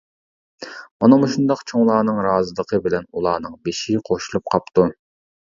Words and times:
مانا 1.03 1.19
مۇشۇنداق 1.23 1.61
چوڭلارنىڭ 1.73 2.21
رازىلىقى 2.29 2.79
بىلەن 2.87 3.05
ئۇلارنىڭ 3.13 3.61
بېشى 3.69 3.99
قوشۇلۇپ 4.11 4.53
قاپتۇ. 4.57 4.89